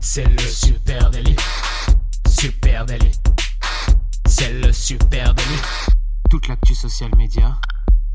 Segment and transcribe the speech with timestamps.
[0.00, 1.36] C'est le super délit.
[2.28, 3.12] Super délit.
[4.26, 5.60] C'est le super délit.
[6.30, 7.56] Toute l'actu social média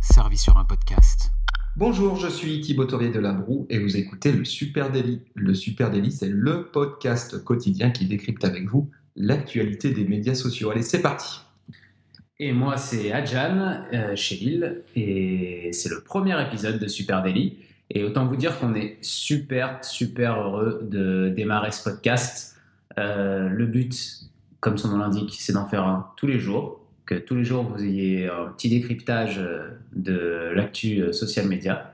[0.01, 1.31] servie sur un podcast.
[1.75, 5.21] Bonjour, je suis Thibaut Taurier de La Broue et vous écoutez le Super Daily.
[5.35, 10.71] Le Super Daily, c'est le podcast quotidien qui décrypte avec vous l'actualité des médias sociaux.
[10.71, 11.41] Allez, c'est parti.
[12.39, 17.57] Et moi, c'est Adjan, euh, chez Lille, et c'est le premier épisode de Super Daily.
[17.91, 22.57] Et autant vous dire qu'on est super, super heureux de démarrer ce podcast.
[22.97, 27.15] Euh, le but, comme son nom l'indique, c'est d'en faire un tous les jours, que
[27.15, 31.93] tous les jours vous ayez un petit décryptage euh, de l'actu euh, social média.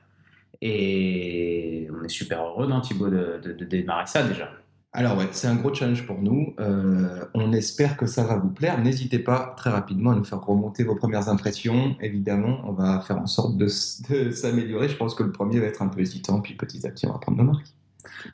[0.62, 4.52] Et on est super heureux, non Thibaut, de, démarrer ça déjà.
[4.98, 6.54] Alors ouais, c'est un gros challenge pour nous.
[6.58, 8.82] Euh, on espère que ça va vous plaire.
[8.82, 11.98] N'hésitez pas très rapidement à nous faire remonter vos premières impressions.
[12.00, 14.88] Évidemment, on va faire en sorte de, s'améliorer.
[14.88, 17.12] Je pense que le premier va être un peu hésitant, puis petit à petit, on
[17.12, 17.68] va prendre nos marques.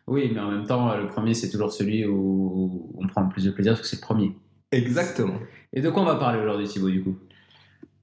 [0.06, 3.46] Oui, mais en même temps, le premier, c'est toujours celui où on prend le plus
[3.46, 4.38] de plaisir parce que c'est le premier.
[4.72, 5.40] Exactement.
[5.74, 7.18] Et de quoi on va parler aujourd'hui, Thibaut, du coup?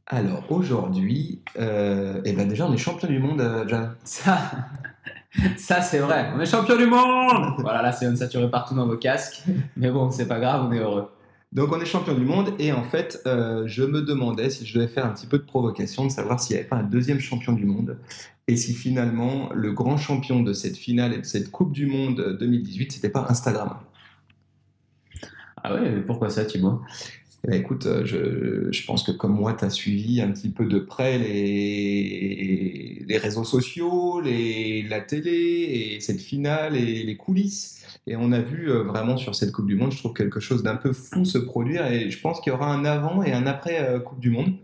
[0.08, 3.90] Alors aujourd'hui, euh, eh ben déjà, on est champion du monde, euh, Jan.
[4.02, 4.40] Ça,
[5.56, 6.30] ça c'est vrai.
[6.34, 7.54] On est champion du monde.
[7.58, 9.42] Voilà, là c'est saturé partout dans vos casques.
[9.76, 11.08] Mais bon, c'est pas grave, on est heureux.
[11.52, 14.74] Donc on est champion du monde et en fait euh, je me demandais si je
[14.78, 17.20] devais faire un petit peu de provocation de savoir s'il n'y avait pas un deuxième
[17.20, 17.98] champion du monde
[18.48, 22.36] et si finalement le grand champion de cette finale et de cette Coupe du Monde
[22.38, 23.78] 2018 c'était pas Instagram.
[25.62, 26.82] Ah ouais, mais pourquoi ça, Thibaut?
[27.44, 30.66] Eh ben, écoute, euh, je, pense que comme moi tu as suivi un petit peu
[30.66, 35.30] de près les, réseaux sociaux, la télé
[35.94, 37.86] et cette finale et les coulisses.
[38.06, 40.62] Et on a vu euh, vraiment sur cette Coupe du Monde, je trouve quelque chose
[40.62, 43.46] d'un peu fou se produire et je pense qu'il y aura un avant et un
[43.46, 44.54] après euh, Coupe du Monde.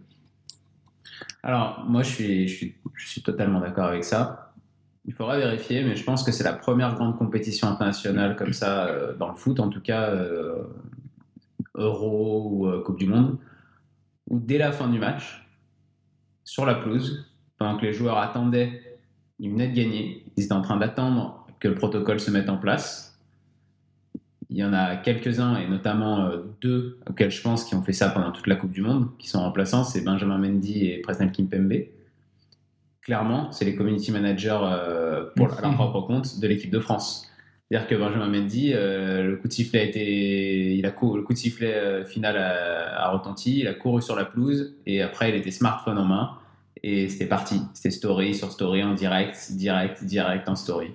[1.45, 4.53] Alors, moi je suis, totalement d'accord avec ça.
[5.07, 8.91] Il faudra vérifier, mais je pense que c'est la première grande compétition internationale comme ça,
[9.19, 10.11] dans le foot en tout cas,
[11.75, 13.39] Euro ou euh, Coupe du Monde,
[14.29, 15.47] où dès la fin du match,
[16.45, 17.27] sur la pelouse,
[17.59, 18.99] pendant que les joueurs attendaient,
[19.39, 22.59] ils venaient de gagner, ils étaient en train d'attendre que le protocole se mette en
[22.59, 23.19] place.
[24.51, 27.93] Il y en a quelques-uns, et notamment euh, deux auxquels je pense qui ont fait
[27.93, 31.33] ça pendant toute la Coupe du Monde, qui sont remplaçants, c'est Benjamin Mendy et Presnel
[31.33, 31.73] Kimpembe.
[33.03, 37.31] Clairement, c'est les community managers euh, pour leur propre compte de l'équipe de France.
[37.71, 41.23] C'est-à-dire que Benjamin Mendy, euh, le coup de sifflet a été, il a cou- le
[41.23, 45.01] coup de sifflet euh, final a, a retenti, il a couru sur la pelouse et
[45.03, 46.31] après il était smartphone en main
[46.83, 47.61] et c'était parti.
[47.73, 50.93] C'était story sur story en direct, direct, direct en story.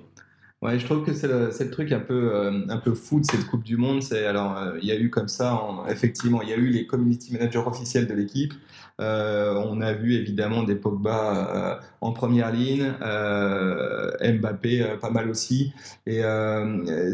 [0.61, 3.45] Ouais, je trouve que c'est le, truc un peu, euh, un peu fou de cette
[3.47, 4.01] Coupe du Monde.
[4.03, 6.67] C'est alors, euh, il y a eu comme ça, en- effectivement, il y a eu
[6.67, 8.53] les community managers officiels de l'équipe.
[8.99, 15.71] Euh, on a vu évidemment des Pogba en première ligne, Mbappé pas mal aussi.
[16.05, 16.21] Et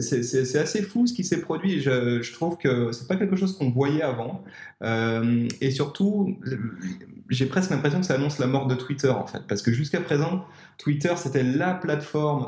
[0.01, 1.81] c'est assez fou ce qui s'est produit.
[1.81, 4.43] Je, trouve que c'est pas quelque chose qu'on voyait avant.
[4.83, 6.35] Et surtout,
[7.29, 10.01] j'ai presque l'impression que ça annonce la mort de Twitter en fait, parce que jusqu'à
[10.01, 10.45] présent,
[10.77, 12.47] Twitter c'était la plateforme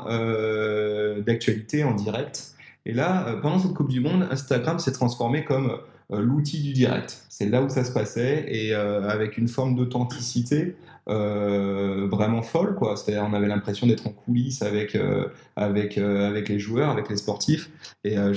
[1.26, 2.54] d'actualité en direct.
[2.86, 5.78] Et là, euh, pendant cette Coupe du Monde, Instagram s'est transformé comme
[6.12, 7.24] euh, l'outil du direct.
[7.28, 10.76] C'est là où ça se passait et euh, avec une forme d'authenticité
[11.08, 12.96] euh, vraiment folle, quoi.
[12.96, 15.26] C'est-à-dire, on avait l'impression d'être en coulisses avec euh,
[15.56, 17.70] avec euh, avec les joueurs, avec les sportifs.
[18.04, 18.34] Et euh,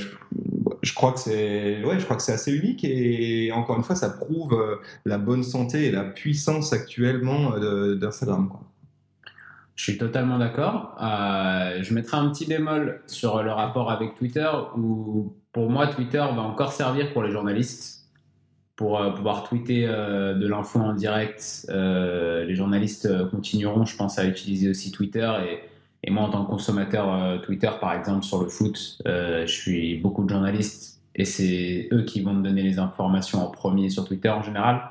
[0.82, 5.18] je, crois que c'est ouais, assez unique et encore une fois, ça prouve euh, la
[5.18, 8.52] bonne santé et la puissance actuellement euh, d'Instagram.
[9.82, 10.96] Je suis totalement d'accord.
[11.02, 14.48] Euh, je mettrai un petit bémol sur le rapport avec Twitter,
[14.78, 18.08] où pour moi, Twitter va encore servir pour les journalistes,
[18.76, 21.66] pour euh, pouvoir tweeter euh, de l'info en direct.
[21.68, 25.28] Les journalistes continueront, je pense, à utiliser aussi Twitter.
[25.50, 25.60] Et,
[26.08, 30.24] et moi, en tant que consommateur Twitter, par exemple, sur le foot, je suis beaucoup
[30.24, 34.30] de journalistes, et c'est eux qui vont me donner les informations en premier sur Twitter
[34.30, 34.84] en général.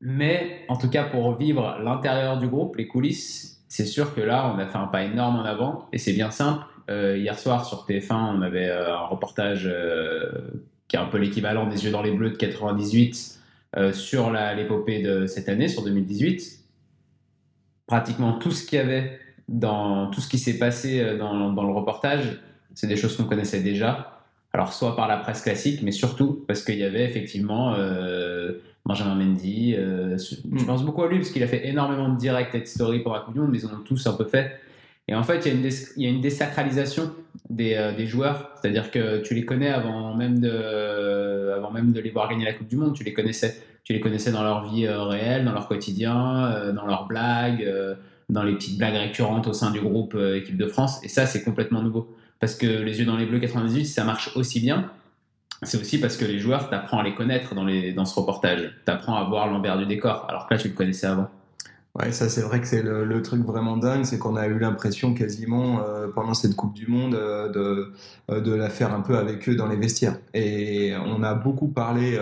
[0.00, 4.52] Mais en tout cas, pour vivre l'intérieur du groupe, les coulisses, c'est sûr que là,
[4.54, 6.64] on a fait un pas énorme en avant et c'est bien simple.
[6.90, 10.30] Euh, hier soir sur TF1, on avait euh, un reportage euh,
[10.86, 13.40] qui est un peu l'équivalent des Yeux dans les Bleus de 98
[13.76, 16.60] euh, sur l'épopée de cette année, sur 2018.
[17.86, 19.18] Pratiquement tout ce qu'il y avait
[19.48, 22.40] dans tout ce qui s'est passé dans, le reportage,
[22.74, 24.22] c'est des choses qu'on connaissait déjà.
[24.52, 27.74] Alors soit par la presse classique, mais surtout parce qu'il y avait effectivement
[28.86, 29.74] Benjamin Mendy.
[29.76, 30.66] euh, je Mm.
[30.66, 33.12] pense beaucoup à lui parce qu'il a fait énormément de direct et de story pour
[33.14, 34.60] la Coupe du Monde, mais ils en ont tous un peu fait.
[35.08, 37.10] Et en fait, il y a une, dés- il y a une désacralisation
[37.50, 42.00] des, euh, des joueurs, c'est-à-dire que tu les connais avant même, de, avant même de
[42.00, 43.56] les voir gagner la Coupe du Monde, tu les connaissais.
[43.84, 47.62] Tu les connaissais dans leur vie euh, réelle, dans leur quotidien, euh, dans leurs blagues,
[47.62, 47.94] euh,
[48.30, 51.04] dans les petites blagues récurrentes au sein du groupe euh, équipe de France.
[51.04, 52.14] Et ça, c'est complètement nouveau.
[52.40, 54.90] Parce que les yeux dans les bleus 98, ça marche aussi bien.
[55.62, 58.18] C'est aussi parce que les joueurs, tu apprends à les connaître dans, les, dans ce
[58.18, 58.74] reportage.
[58.84, 61.28] Tu apprends à voir l'envers du décor, alors que là, tu le connaissais avant.
[61.96, 65.14] Ouais, ça c'est vrai que c'est le, truc vraiment dingue, c'est qu'on a eu l'impression
[65.14, 67.92] quasiment euh, pendant cette Coupe du Monde euh, de,
[68.32, 70.16] euh, de la faire un peu avec eux dans les vestiaires.
[70.34, 72.18] Et on a beaucoup parlé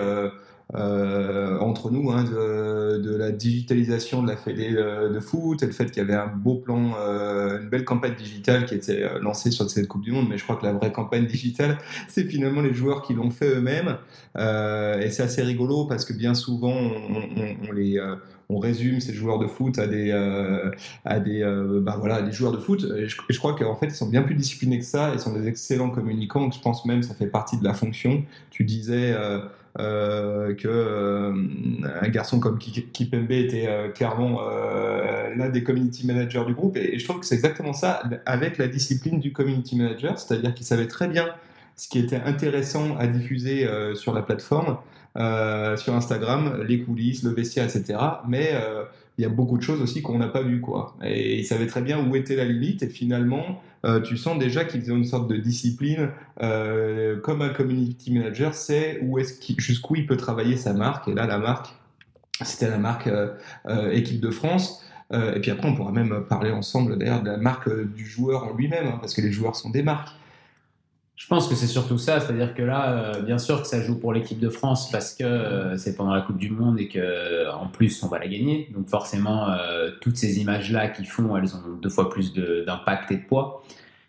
[0.75, 5.73] euh, entre nous hein, de, de, la digitalisation de la fédé de foot et le
[5.73, 9.51] fait qu'il y avait un beau plan, euh, une belle campagne digitale qui était lancée
[9.51, 10.29] sur cette Coupe du Monde.
[10.29, 11.79] Mais je crois que la vraie campagne digitale,
[12.09, 13.99] c'est finalement les joueurs qui l'ont fait eux-mêmes.
[14.39, 18.01] Euh, et c'est assez rigolo parce que bien souvent, on, on, on les
[18.53, 20.71] on résume ces joueurs de foot à des, euh,
[21.05, 22.85] à des, euh, bah voilà, des joueurs de foot.
[22.97, 25.11] Et je, je crois qu'en fait, ils sont bien plus disciplinés que ça.
[25.15, 26.51] Ils sont des excellents communicants.
[26.51, 28.25] Je pense même que ça fait partie de la fonction.
[28.51, 29.41] Tu disais euh,
[29.79, 31.33] euh que euh,
[32.03, 34.41] un garçon comme Kipembe était clairement
[35.35, 36.77] l'un des community managers du groupe.
[36.77, 40.67] Et, je trouve que c'est exactement ça avec la discipline du community manager, c'est-à-dire qu'il
[40.67, 41.29] savait très bien
[41.77, 44.77] ce qui était intéressant à diffuser sur la plateforme
[45.19, 47.99] euh, sur Instagram, les coulisses, le vestiaire, etc.
[48.27, 48.85] Mais euh,
[49.19, 50.61] il y a beaucoup de choses aussi qu'on n'a pas vues.
[50.61, 50.97] Quoi.
[51.05, 52.83] Et il savait très bien où était la limite.
[52.83, 56.11] Et finalement, euh, tu sens déjà qu'ils ont une sorte de discipline.
[56.39, 61.09] comme un community manager, c'est où est-ce jusqu'où il peut travailler sa marque.
[61.09, 61.75] Et là, la marque,
[62.43, 63.09] c'était la marque
[63.93, 64.83] équipe de France.
[65.13, 68.57] et puis après, on pourra même parler ensemble d'ailleurs de la marque du joueur en
[68.57, 70.17] lui-même, hein, parce que les joueurs sont des marques.
[71.23, 73.97] Je pense que c'est surtout ça, c'est-à-dire que là, euh, bien sûr que ça joue
[73.97, 77.49] pour l'équipe de France parce que euh, c'est pendant la Coupe du Monde et que
[77.53, 78.69] en plus on va la gagner.
[78.75, 83.19] Donc forcément, euh, toutes ces images-là qu'ils font, elles ont deux fois plus d'impact et
[83.19, 83.63] de poids.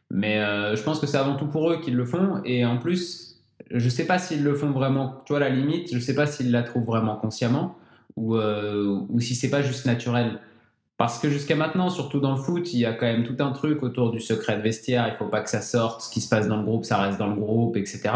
[0.10, 0.40] Mais
[0.76, 2.42] je pense que c'est avant tout pour eux qu'ils le font.
[2.46, 3.40] Et en plus,
[3.70, 5.22] je sais pas s'ils le font vraiment.
[5.26, 7.78] Tu vois, la limite, je sais pas s'ils la trouvent vraiment consciemment
[8.16, 10.40] ou, ou si c'est pas juste naturel.
[10.98, 13.52] Parce que jusqu'à maintenant, surtout dans le foot, il y a quand même tout un
[13.52, 15.08] truc autour du secret de vestiaire.
[15.12, 16.02] Il faut pas que ça sorte.
[16.02, 18.12] Ce qui se passe dans le groupe, ça reste dans le groupe, etc.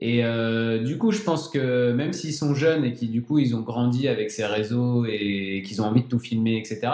[0.00, 3.22] Et euh, du coup, je pense que même s'ils sont jeunes et qui
[3.54, 6.88] ont grandi avec ces réseaux et qu'ils ont envie de tout filmer, etc.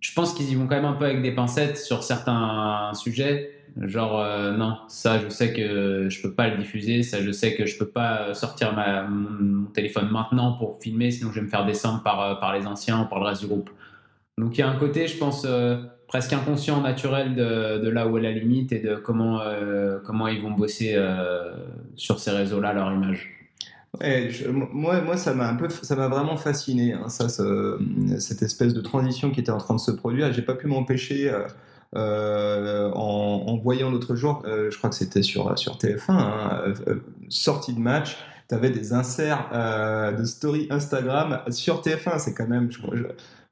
[0.00, 3.52] Je pense qu'ils y vont quand même un peu avec des pincettes sur certains sujets.
[3.80, 7.54] Genre euh, non, ça je sais que je peux pas le diffuser, ça je sais
[7.54, 11.66] que je peux pas sortir mon, téléphone maintenant pour filmer, sinon je vais me faire
[11.66, 13.68] descendre par, euh, par les anciens ou par le reste du groupe.
[14.38, 15.76] Donc il y a un côté, je pense, euh,
[16.08, 20.42] presque inconscient, naturel de, là où est la limite et de comment, euh, comment ils
[20.42, 21.54] vont bosser euh,
[21.94, 23.30] sur ces réseaux-là leur image.
[24.72, 28.82] moi, moi, ça m'a un peu, ça m'a vraiment fasciné, hein, ça, cette espèce de
[28.82, 30.30] transition qui était en train de se produire.
[30.34, 31.32] J'ai pas pu m'empêcher.
[31.94, 36.74] en, voyant l'autre jour, je crois que c'était sur, sur TF1, hein,
[37.30, 38.18] sortie de match,
[38.50, 39.48] tu avais des inserts
[40.16, 42.18] de story Instagram sur TF1.
[42.18, 42.68] C'est quand même,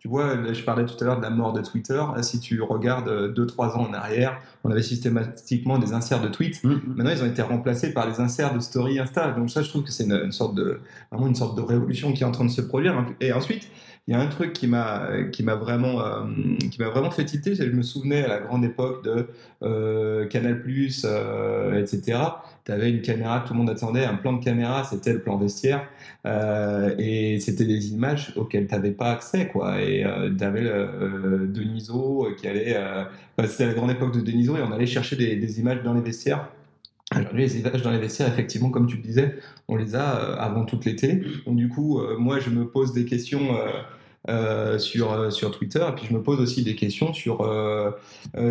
[0.05, 1.99] tu vois, je parlais tout à l'heure de la mort de Twitter.
[2.21, 6.63] Si tu regardes 2-3 ans en arrière, on avait systématiquement des inserts de tweets.
[6.63, 6.83] Mm, mm.
[6.95, 9.31] Maintenant, ils ont été remplacés par des inserts de story Insta.
[9.31, 10.81] Donc ça, je trouve que c'est une, sorte de
[11.11, 13.03] vraiment une sorte de révolution qui est en train de se produire.
[13.23, 13.67] Et ensuite,
[14.07, 16.25] il y a un truc qui m'a qui m'a vraiment euh,
[16.71, 17.55] qui m'a vraiment fait tilter.
[17.55, 19.29] Je me souvenais à la grande époque de
[19.63, 20.63] euh, Canal
[21.05, 22.19] euh, etc.
[22.65, 25.39] Tu avais une caméra, tout le monde attendait un plan de caméra, c'était le plan
[25.39, 25.89] vestiaire,
[26.27, 29.81] euh, et c'était des images auxquelles tu n'avais pas accès, quoi.
[29.81, 30.05] Et
[30.39, 30.65] tu avais
[31.47, 32.77] Deniso qui allait,
[33.47, 36.49] c'était la grande époque de Deniso, et on allait chercher des images dans les vestiaires.
[37.11, 39.37] Alors, les images dans les vestiaires, effectivement, comme tu le disais,
[39.69, 41.23] on les a euh, avant toutes les télés.
[41.47, 43.57] Donc, du coup, euh, moi, je me pose des questions
[44.29, 47.47] euh, sur, sur Twitter, et puis je me pose aussi des questions sur,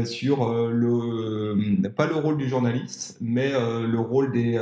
[0.06, 4.60] sur le, pas le rôle du journaliste, mais le rôle des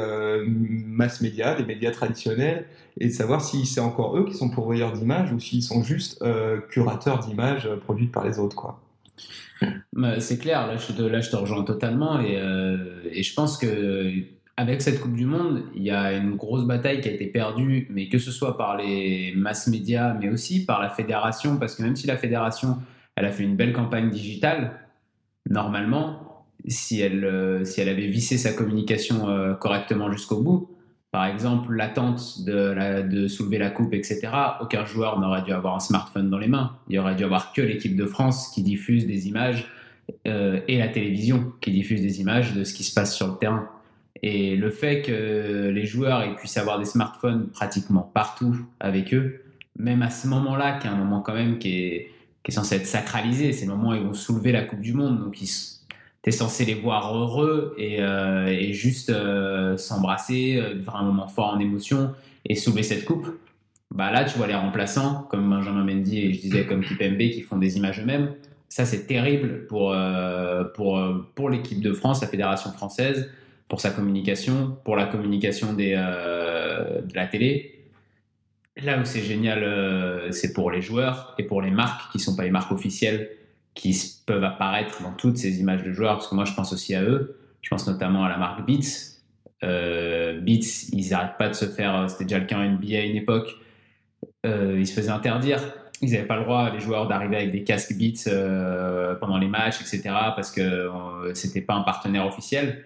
[0.47, 2.65] mass médias, des médias traditionnels,
[2.97, 6.23] et de savoir si c'est encore eux qui sont pourvoyeurs d'images ou s'ils sont juste
[6.69, 8.79] curateurs d'images produites par les autres, quoi.
[9.93, 14.11] Bah, c'est clair, là je, te, rejoins totalement et, euh, et, je pense que
[14.57, 17.87] avec cette Coupe du Monde, il y a une grosse bataille qui a été perdue,
[17.89, 21.83] mais que ce soit par les mass médias, mais aussi par la fédération, parce que
[21.83, 22.77] même si la fédération,
[23.15, 24.79] elle a fait une belle campagne digitale,
[25.49, 30.69] normalement, si elle, euh, si elle avait vissé sa communication euh, correctement jusqu'au bout,
[31.11, 34.29] par exemple, l'attente de, soulever la coupe, etc.,
[34.61, 36.77] aucun joueur n'aurait dû avoir un smartphone dans les mains.
[36.87, 39.69] Il aurait dû avoir que l'équipe de France qui diffuse des images
[40.25, 43.33] euh, et la télévision qui diffuse des images de ce qui se passe sur le
[43.33, 43.67] terrain.
[44.23, 49.43] Et le fait que les joueurs puissent avoir des smartphones pratiquement partout avec eux,
[49.77, 52.11] même à ce moment-là, qui est un moment quand même qui est,
[52.43, 54.93] qui est censé être sacralisé, c'est le moment où ils vont soulever la Coupe du
[54.93, 55.49] Monde, donc ils,
[56.21, 61.53] t'es censé les voir heureux et, euh, juste euh, s'embrasser, euh, vivre un moment fort
[61.53, 62.13] en émotion
[62.45, 63.27] et soulever cette coupe.
[63.93, 67.41] Bah là, tu vois les remplaçants, comme Benjamin Mendy et je disais comme Kipembe, qui
[67.41, 68.33] font des images eux-mêmes.
[68.69, 71.01] Ça, c'est terrible pour, euh, pour,
[71.35, 73.29] pour l'équipe de France, la fédération française,
[73.67, 77.79] pour sa communication, pour la communication des, de la télé.
[78.77, 82.35] Là où c'est génial, c'est pour les joueurs et pour les marques qui ne sont
[82.35, 83.29] pas les marques officielles
[83.73, 86.95] qui peuvent apparaître dans toutes ces images de joueurs, parce que moi je pense aussi
[86.95, 87.37] à eux.
[87.61, 89.19] Je pense notamment à la marque Beats.
[89.61, 93.15] Beats, ils n'arrêtent pas de se faire, c'était déjà le cas en NBA à une
[93.15, 93.55] époque,
[94.43, 95.61] ils se faisaient interdire
[96.01, 99.47] ils n'avaient pas le droit, les joueurs, d'arriver avec des casques Beats euh, pendant les
[99.47, 100.01] matchs, etc.,
[100.35, 102.83] parce que euh, c'était pas un partenaire officiel.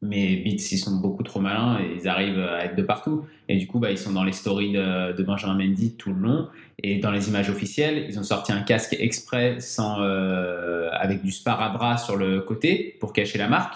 [0.00, 3.24] Mais Beats, ils sont beaucoup trop malins et ils arrivent à être de partout.
[3.48, 6.48] Et du coup, bah, ils sont dans les stories de, Benjamin Mendy tout le long.
[6.82, 11.32] Et dans les images officielles, ils ont sorti un casque exprès sans, euh, avec du
[11.32, 13.74] sparadrap sur le côté pour cacher la marque.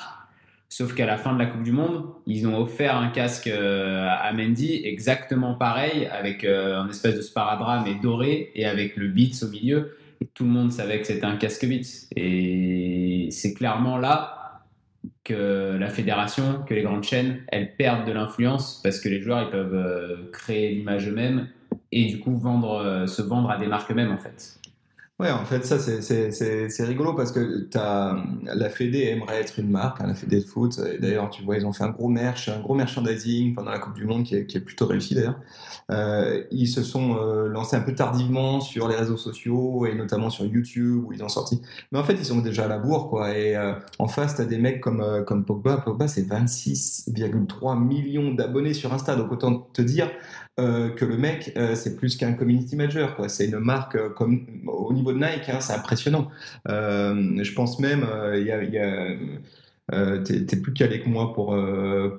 [0.68, 4.08] Sauf qu'à la fin de la Coupe du Monde, ils ont offert un casque euh,
[4.08, 9.08] à Mendy exactement pareil, avec euh, un espèce de sparadrap mais doré et avec le
[9.08, 9.96] Beats au milieu.
[10.34, 12.06] Tout le monde savait que c'était un casque Beats.
[12.16, 14.41] Et c'est clairement là
[15.24, 19.42] que la fédération, que les grandes chaînes, elles perdent de l'influence parce que les joueurs
[19.42, 21.48] ils peuvent euh, créer l'image eux-mêmes
[21.90, 24.58] et du coup vendre, se vendre à des marques eux-mêmes en fait.
[25.19, 30.00] Ouais, en fait, ça, c'est rigolo parce que as, la Fédé aimerait être une marque,
[30.00, 30.81] hein, la Fédé de foot.
[31.00, 33.95] D'ailleurs, tu vois, ils ont fait un gros merch, un gros merchandising pendant la Coupe
[33.95, 35.38] du Monde qui est, qui est plutôt réussi d'ailleurs.
[35.92, 40.28] Euh, ils se sont euh, lancés un peu tardivement sur les réseaux sociaux et notamment
[40.28, 41.62] sur YouTube où ils ont sorti.
[41.92, 43.37] Mais en fait, ils sont déjà à la bourre, quoi.
[43.37, 45.76] Et euh, en face, tu as des mecs comme, comme Pogba.
[45.76, 49.14] Pogba, c'est 26,3 millions d'abonnés sur Insta.
[49.14, 50.11] Donc autant te dire
[50.61, 53.16] euh, que le mec, euh, c'est plus qu'un community manager.
[53.16, 53.30] Quoi.
[53.30, 56.28] C'est une marque euh, comme au niveau de Nike, hein, c'est impressionnant.
[56.66, 59.16] je pense même, il y a, y a
[60.23, 61.59] t'es, plus calé que moi pour,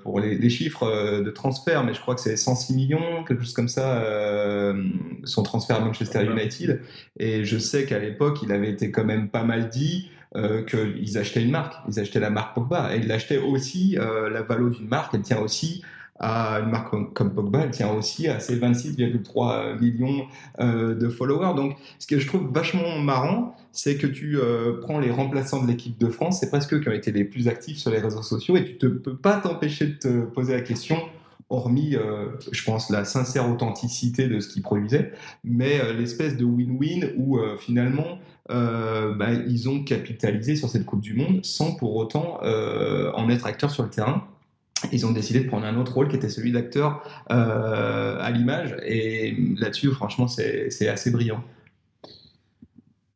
[0.02, 3.68] pour les, chiffres de transfert, mais je crois que c'est 106 millions, quelque chose comme
[3.68, 4.04] ça,
[5.24, 6.82] son transfert à Manchester United.
[7.20, 10.10] Et je sais qu'à l'époque, il avait été quand même pas mal dit
[10.68, 11.76] qu'ils achetaient une marque.
[11.88, 12.96] Ils achetaient la marque Pogba.
[12.96, 15.84] Et ils achetaient aussi la valeur d'une marque, elle tient aussi
[16.24, 20.26] à une marque comme, Pogba, elle tient aussi à ses 26,3 millions
[20.62, 21.54] euh, de followers.
[21.54, 25.68] Donc, ce que je trouve vachement marrant, c'est que tu euh, prends les remplaçants de
[25.68, 28.22] l'équipe de France, c'est presque eux qui ont été les plus actifs sur les réseaux
[28.22, 30.98] sociaux, et tu ne peux pas t'empêcher de te poser la question
[31.50, 35.12] hormis, euh, je pense, la sincère authenticité de ce qu'ils produisaient,
[35.44, 41.44] mais l'espèce de win-win où finalement, bah, ils ont capitalisé sur cette Coupe du Monde
[41.44, 44.26] sans pour autant en être acteurs sur le terrain
[44.92, 48.76] ils ont décidé de prendre un autre rôle qui était celui d'acteur euh, à l'image.
[48.86, 51.44] Et là-dessus, franchement, c'est assez brillant.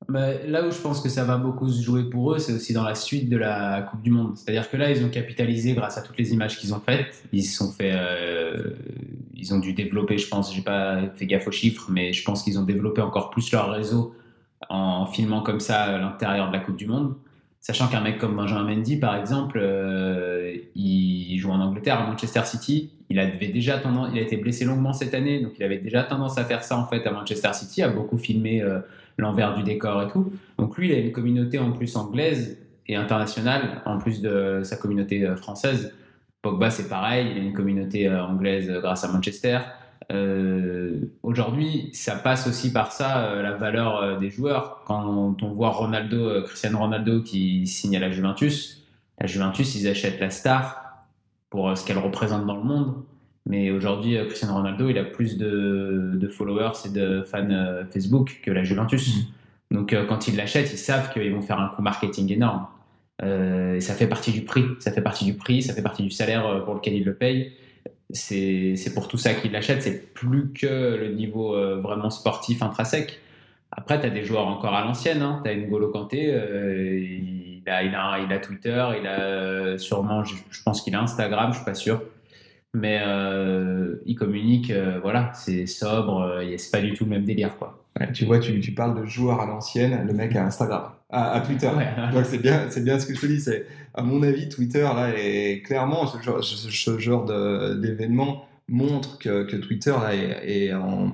[0.09, 2.83] là où je pense que ça va beaucoup se jouer pour eux, c'est aussi dans
[2.83, 4.37] la suite de la Coupe du Monde.
[4.37, 7.23] C'est-à-dire que là, ils ont capitalisé grâce à toutes les images qu'ils ont faites.
[7.33, 8.71] Ils sont fait, euh,
[9.35, 12.43] ils ont dû développer, je pense, j'ai pas fait gaffe aux chiffres, mais je pense
[12.43, 14.15] qu'ils ont développé encore plus leur réseau
[14.69, 17.15] en filmant comme ça l'intérieur de la Coupe du Monde.
[17.59, 22.41] Sachant qu'un mec comme Benjamin Mendy, par exemple, euh, il joue en Angleterre, à Manchester
[22.45, 22.91] City.
[23.09, 26.03] Il avait déjà tendance, il a été blessé longuement cette année, donc il avait déjà
[26.03, 28.79] tendance à faire ça en fait à Manchester City, à beaucoup filmer euh,
[29.17, 30.31] l'envers du décor et tout.
[30.57, 34.77] Donc lui, il a une communauté en plus anglaise et internationale, en plus de sa
[34.77, 35.93] communauté euh, française.
[36.41, 39.59] Pogba, c'est pareil, il a une communauté anglaise grâce à Manchester.
[40.11, 44.81] Euh, aujourd'hui, ça passe aussi par ça, euh, la valeur euh, des joueurs.
[44.85, 48.87] Quand on voit Ronaldo, Cristiano Ronaldo qui signe à la Juventus,
[49.19, 51.05] la Juventus, ils achètent la star
[51.49, 52.95] pour ce qu'elle représente dans le monde.
[53.45, 57.47] Mais aujourd'hui, Cristiano Ronaldo, il a plus de, followers et de fans
[57.91, 59.25] Facebook que la Juventus.
[59.71, 59.75] Mm.
[59.75, 62.67] Donc, quand ils l'achètent, ils savent qu'ils vont faire un coup marketing énorme.
[63.23, 64.65] et ça fait partie du prix.
[64.79, 67.53] Ça fait partie du prix, ça fait partie du salaire pour lequel ils le payent
[68.11, 69.83] c'est pour tout ça qu'il l'achète.
[69.83, 73.19] C'est plus que le niveau euh, vraiment sportif intrinsèque.
[73.71, 75.21] Après, tu as des joueurs encore à l'ancienne.
[75.21, 75.41] Hein.
[75.43, 79.77] Tu as N'Golo Kanté, euh, il, a, il, a, il, a, Twitter, il a euh,
[79.77, 82.01] sûrement, je, pense qu'il a Instagram, je suis pas sûr.
[82.73, 83.01] Mais
[84.05, 84.71] il communique,
[85.01, 87.57] voilà, c'est sobre, c'est pas du tout le même délire.
[87.57, 87.83] quoi.
[88.13, 91.69] tu vois, tu, tu, parles de joueurs à l'ancienne, le mec a Instagram, à, Twitter.
[92.13, 93.41] Donc c'est bien, c'est bien ce que je te dis.
[93.41, 97.25] C'est à mon avis, Twitter là est clairement ce genre, ce genre
[97.75, 101.13] d'événement montre que, que, Twitter là est, en,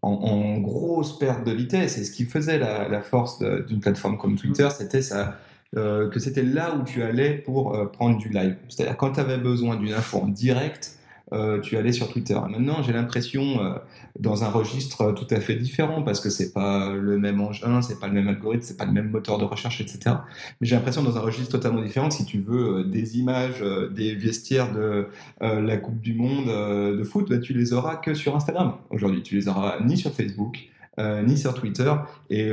[0.00, 1.98] en, grosse perte de vitesse.
[1.98, 4.70] Et ce qui faisait la, la force d'une plateforme comme Twitter, mm.
[4.70, 5.38] c'était ça.
[5.74, 8.56] Euh, que c'était là où tu allais pour euh, prendre du live.
[8.68, 10.98] C'est-à-dire quand tu avais besoin d'une info en direct,
[11.32, 12.34] euh, tu allais sur Twitter.
[12.34, 13.74] Maintenant, j'ai l'impression euh,
[14.18, 17.98] dans un registre tout à fait différent parce que c'est pas le même engin, c'est
[17.98, 20.16] pas le même algorithme, c'est pas le même moteur de recherche, etc.
[20.60, 24.14] Mais j'ai l'impression dans un registre totalement différent si tu veux euh, des images des
[24.14, 25.06] vestiaires de
[25.40, 29.22] la Coupe du Monde de foot, bah, tu les auras que sur Instagram aujourd'hui.
[29.22, 30.58] Tu les auras ni sur Facebook,
[30.98, 31.92] ni sur Twitter.
[32.30, 32.52] Et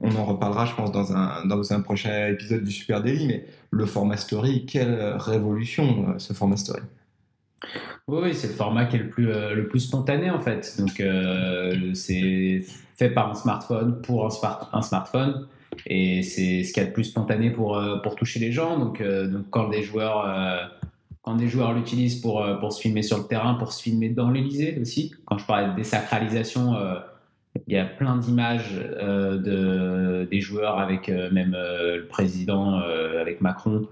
[0.00, 3.26] on en reparlera, je pense, dans un, dans un prochain épisode du Super Daily.
[3.26, 6.82] Mais le format story, quelle révolution ce format story.
[8.06, 10.76] Oui, c'est le format qui est le plus, le plus spontané en fait.
[10.78, 11.02] Donc
[11.94, 12.64] c'est
[12.96, 15.46] fait par un smartphone pour un, un smartphone.
[15.86, 18.78] Et c'est ce qu'il y a de plus spontané pour, pour toucher les gens.
[18.78, 19.02] Donc,
[19.50, 20.24] quand des joueurs
[21.26, 24.30] quand joueurs l'utilisent pour, euh, pour se filmer sur le terrain, pour se filmer dans
[24.30, 25.12] l'Elysée aussi.
[25.24, 26.94] Quand je parlais de désacralisation, euh,
[27.66, 32.78] il y a plein d'images euh, de, des joueurs avec même le président,
[33.20, 33.88] avec Macron,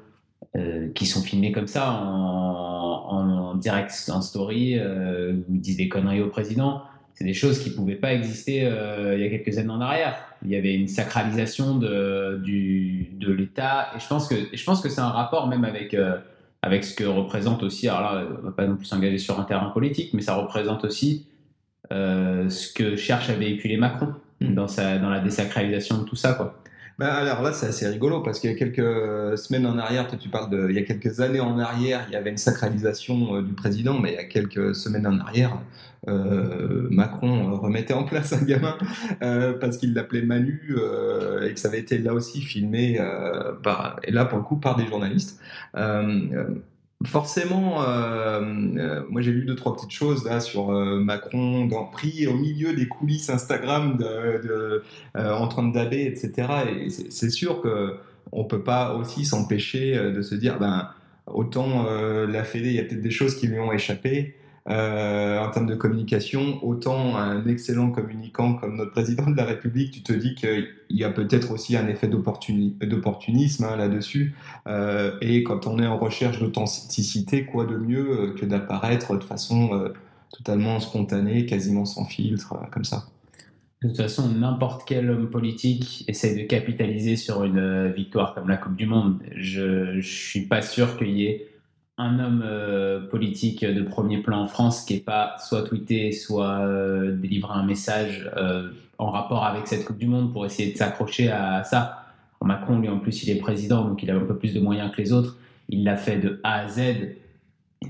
[0.94, 6.22] qui sont filmés comme ça en, en, direct, en story, où ils disent des conneries
[6.22, 6.82] au président.
[7.14, 10.16] C'est des choses qui ne pouvaient pas exister il y a quelques années en arrière.
[10.44, 13.88] Il y avait une sacralisation de, du, de l'État.
[13.96, 15.94] Et je pense que, je pense que c'est un rapport même avec
[16.64, 19.44] avec ce que représente aussi, alors là, on va pas non plus s'engager sur un
[19.44, 21.26] terrain politique, mais ça représente aussi
[21.92, 24.54] euh, ce que cherche à véhiculer Macron mm.
[24.54, 26.32] dans, sa, dans la désacralisation de tout ça.
[26.32, 26.58] Quoi.
[26.98, 30.28] Ben alors là, c'est assez rigolo parce qu'il y a quelques semaines en arrière, tu
[30.28, 33.42] parles de, il y a quelques années en arrière, il y avait une sacralisation euh,
[33.42, 35.58] du président, mais il y a quelques semaines en arrière,
[36.06, 38.78] euh, Macron remettait en place un gamin
[39.22, 40.76] euh, parce qu'il l'appelait Manu
[41.42, 43.00] et que ça avait été là aussi filmé
[43.64, 45.40] par, et là pour le coup par des journalistes
[47.06, 48.40] forcément, euh,
[48.76, 52.34] euh, moi j'ai lu deux trois petites choses là sur euh, Macron dans, pris au
[52.34, 54.82] milieu des coulisses Instagram de,
[55.14, 56.48] en train de etc.
[56.70, 57.96] Et c'est sûr que
[58.32, 60.88] on peut pas aussi s'empêcher de se dire, ben
[61.26, 64.36] autant la Fédé, il y a peut-être des choses qui lui ont échappé.
[64.66, 69.92] Euh, en termes de communication, autant un excellent communicant comme notre président de la République,
[69.92, 74.34] tu te dis qu'il y a peut-être aussi un effet d'opportunisme hein, là-dessus.
[74.66, 79.24] Euh, et quand on est en recherche d'authenticité, quoi de mieux euh, que d'apparaître de
[79.24, 79.92] façon
[80.32, 83.04] totalement spontanée, quasiment sans filtre, comme ça?
[83.82, 88.56] De toute façon, n'importe quel homme politique essaie de capitaliser sur une victoire comme la
[88.56, 89.18] Coupe du Monde.
[89.36, 91.53] Je ne suis pas sûr qu'il y ait
[91.96, 96.60] un homme euh, politique de premier plan en France qui n'est pas soit tweeté, soit
[96.60, 100.76] euh, délivré un message euh, en rapport avec cette Coupe du Monde pour essayer de
[100.76, 102.00] s'accrocher à ça.
[102.44, 104.90] Macron, lui, en plus, il est président, donc il a un peu plus de moyens
[104.92, 105.38] que les autres.
[105.70, 107.16] Il l'a fait de A à Z.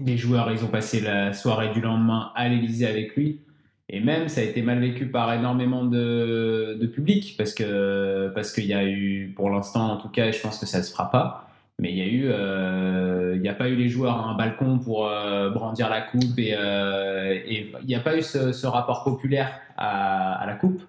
[0.04, 3.40] Les joueurs, ils ont passé la soirée du lendemain à l'Elysée avec lui.
[3.88, 8.52] Et même, ça a été mal vécu par énormément de, de public, parce que parce
[8.52, 10.84] qu'il y a eu, pour l'instant en tout cas, et je pense que ça ne
[10.84, 14.16] se fera pas, mais il y a eu, euh, n'y a pas eu les joueurs
[14.16, 18.22] à un balcon pour euh, brandir la coupe et, euh, il n'y a pas eu
[18.22, 20.82] ce, rapport populaire à, la coupe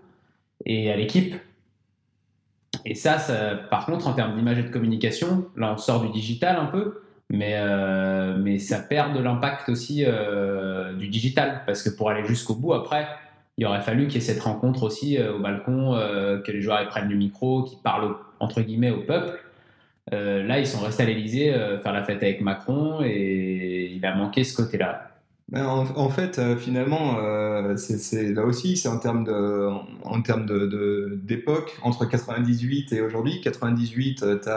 [0.66, 1.36] et à l'équipe.
[2.86, 3.18] Et ça,
[3.72, 7.02] par contre, en termes d'image et de communication, là on sort du digital un peu,
[7.32, 7.60] mais,
[8.38, 10.06] mais ça perd de l'impact aussi
[10.98, 13.08] du digital parce que pour aller jusqu'au bout après,
[13.58, 15.94] il aurait fallu qu'il y ait cette rencontre aussi au balcon,
[16.46, 19.40] que les joueurs prennent le micro, qu'ils parlent entre guillemets au peuple.
[20.14, 24.06] Euh, là, ils sont restés à l'Elysée euh, faire la fête avec Macron et il
[24.06, 25.10] a manqué ce côté-là.
[25.50, 29.70] Ben, en, fait, euh, finalement, là aussi, c'est en termes de,
[30.04, 33.42] en termes de d'époque entre 98 et aujourd'hui.
[33.42, 34.50] 98, tu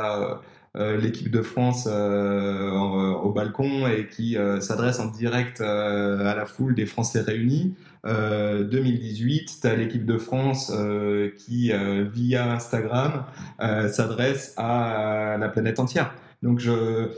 [0.74, 7.20] l'équipe de France au balcon et qui s'adresse en direct à la foule des Français
[7.20, 7.74] réunis.
[8.04, 13.24] 2018, tu l'équipe de France euh, qui, euh, via Instagram,
[13.60, 16.14] euh, s'adresse à la planète entière.
[16.42, 17.08] Donc, je,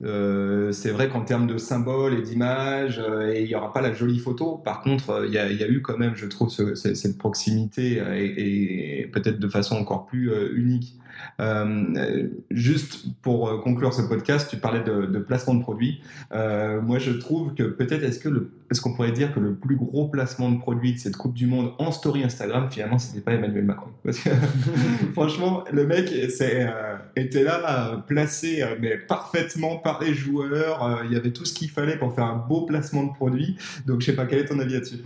[0.00, 3.02] c'est vrai qu'en termes de symboles et d'images,
[3.34, 4.56] il n'y aura pas la jolie photo.
[4.56, 9.38] Par contre, il y, a eu quand même, je trouve, cette proximité et, et peut-être
[9.38, 10.98] de façon encore plus unique.
[11.40, 16.00] Euh, juste pour euh, conclure ce podcast, tu parlais de, placement de produits.
[16.32, 19.54] Euh, moi, je trouve que peut-être est-ce que le, est-ce qu'on pourrait dire que le
[19.54, 23.20] plus gros placement de produits de cette Coupe du Monde en story Instagram, finalement, c'était
[23.20, 23.90] pas Emmanuel Macron.
[24.04, 24.30] Parce que
[25.12, 31.02] franchement, le mec était là, placé mais parfaitement par les joueurs.
[31.06, 33.56] il y avait tout ce qu'il fallait pour faire un beau placement de produit.
[33.86, 35.02] Donc, je sais pas quel est ton avis là-dessus?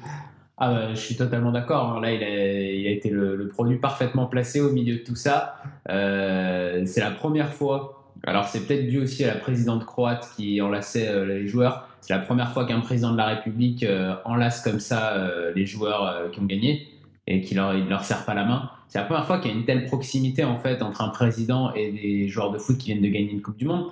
[0.58, 2.00] Ah bah, je suis totalement d'accord.
[2.00, 5.56] Là, il a, été le, produit parfaitement placé au milieu de tout ça.
[5.88, 8.04] Euh, c'est la première fois.
[8.24, 11.88] Alors, c'est peut-être dû aussi à la présidente croate qui enlaçait euh, les joueurs.
[12.00, 15.16] C'est la première fois qu'un président de la République euh, enlace comme ça
[15.54, 16.88] les joueurs qui ont gagné
[17.28, 18.70] et qu'il leur, il leur serre pas la main.
[18.88, 21.72] C'est la première fois qu'il y a une telle proximité en fait entre un président
[21.74, 23.86] et des joueurs de foot qui viennent de gagner une Coupe du Monde.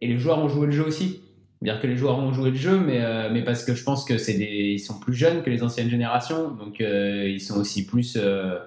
[0.00, 1.20] Et les joueurs ont joué le jeu aussi
[1.62, 4.06] dire que les joueurs ont joué le jeu, mais, euh, mais parce que je pense
[4.06, 7.60] que c'est des, ils sont plus jeunes que les anciennes générations, donc euh, ils sont
[7.60, 8.16] aussi plus.
[8.16, 8.58] Euh,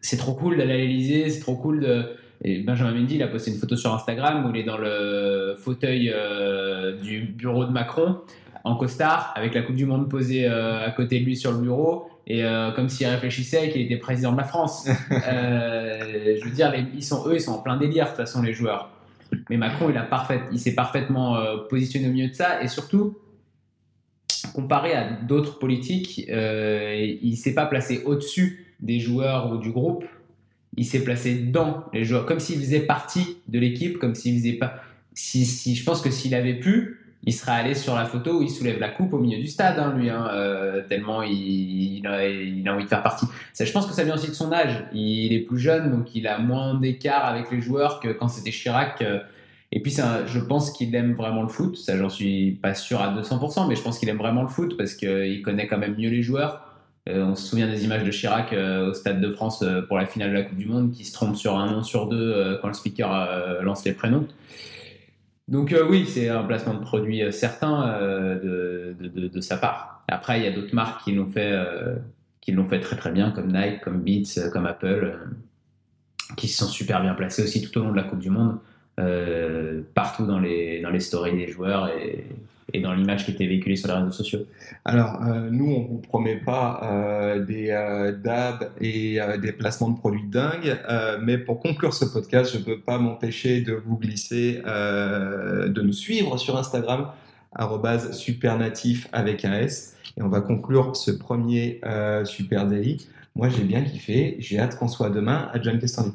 [0.00, 2.04] c'est trop cool d'aller à l'Elysée, c'est trop cool de.
[2.44, 5.54] Et Benjamin Mendy, il a posté une photo sur Instagram où il est dans le
[5.58, 6.12] fauteuil
[7.02, 8.16] du bureau de Macron
[8.64, 12.08] en costard avec la Coupe du Monde posée à côté de lui sur le bureau
[12.26, 12.42] et
[12.74, 14.88] comme s'il réfléchissait qu'il était président de la France.
[15.10, 18.42] Je veux dire, les- ils sont eux, ils sont en plein délire de toute façon
[18.42, 18.90] les joueurs.
[19.52, 22.68] Mais Macron, il a parfait, il s'est parfaitement euh, positionné au milieu de ça et
[22.68, 23.18] surtout
[24.54, 30.06] comparé à d'autres politiques, euh, il s'est pas placé au-dessus des joueurs ou du groupe.
[30.78, 34.54] Il s'est placé dans les joueurs, comme s'il faisait partie de l'équipe, comme s'il faisait
[34.54, 34.76] pas.
[35.12, 38.42] Si, si, je pense que s'il avait pu, il serait allé sur la photo où
[38.42, 42.72] il soulève la coupe au milieu du stade, hein, lui, hein, euh, tellement il, a,
[42.72, 43.26] envie de faire partie.
[43.60, 44.82] Je pense que ça vient aussi de son âge.
[44.94, 48.50] Il est plus jeune, donc il a moins d'écart avec les joueurs que quand c'était
[48.50, 49.04] Chirac.
[49.74, 51.76] Et puis, je pense qu'il aime vraiment le foot.
[51.76, 54.76] Ça, j'en suis pas sûr à 200%, mais je pense qu'il aime vraiment le foot
[54.76, 56.68] parce qu'il connaît quand même mieux les joueurs.
[57.08, 59.98] Euh, on se souvient des images de Chirac euh, au Stade de France euh, pour
[59.98, 62.32] la finale de la Coupe du Monde qui se trompe sur un nom sur deux
[62.32, 64.28] euh, quand le speaker euh, lance les prénoms.
[65.48, 70.04] Donc euh, oui, c'est un placement de produit euh, certain euh, de, de- sa part.
[70.06, 71.96] Après, il y a d'autres marques qui l'ont fait, euh,
[72.40, 75.16] qui l'ont fait très très bien, comme Nike, comme Beats, euh, comme Apple, euh,
[76.36, 78.58] qui se sont super bien placés aussi tout au long de la Coupe du Monde,
[79.00, 82.26] euh, partout dans les, dans les stories des joueurs et,
[82.80, 84.46] dans l'image qui était véhiculée sur les réseaux sociaux.
[84.86, 89.98] Alors, euh, nous, on vous promet pas euh, des euh, DAB et des placements de
[89.98, 90.78] produits dingues,
[91.22, 95.92] mais pour conclure ce podcast, je ne peux pas m'empêcher de vous glisser, de nous
[95.92, 97.08] suivre sur Instagram,
[98.12, 101.80] supernatif avec un S, et on va conclure ce premier
[102.24, 103.06] Super Daily.
[103.34, 106.12] Moi, j'ai bien kiffé, j'ai hâte qu'on soit demain à John Castandi.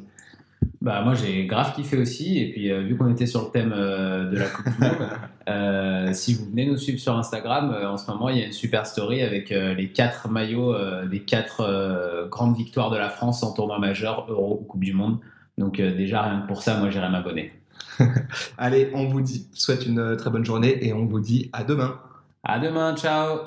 [0.81, 2.39] Bah, moi, j'ai grave kiffé aussi.
[2.39, 5.09] Et puis, euh, vu qu'on était sur le thème euh, de la Coupe du Monde,
[5.49, 8.51] euh, si vous venez nous suivre sur Instagram, en ce moment, il y a une
[8.51, 10.75] super story avec les quatre maillots
[11.07, 15.19] des quatre grandes victoires de la France en tournoi majeur, Euro ou Coupe du Monde.
[15.57, 17.51] Donc, déjà, rien que pour ça, moi, j'irai m'abonner.
[18.57, 21.99] Allez, on vous dit, souhaite une très bonne journée et on vous dit à demain.
[22.43, 23.39] À demain, ciao!